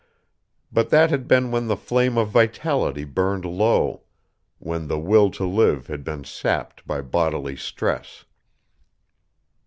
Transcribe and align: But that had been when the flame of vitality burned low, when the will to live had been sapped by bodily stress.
But 0.71 0.89
that 0.89 1.11
had 1.11 1.27
been 1.27 1.51
when 1.51 1.67
the 1.67 1.77
flame 1.77 2.17
of 2.17 2.29
vitality 2.29 3.03
burned 3.03 3.45
low, 3.45 4.01
when 4.57 4.87
the 4.87 4.97
will 4.97 5.29
to 5.29 5.45
live 5.45 5.85
had 5.85 6.03
been 6.03 6.23
sapped 6.23 6.87
by 6.87 7.01
bodily 7.03 7.55
stress. 7.55 8.25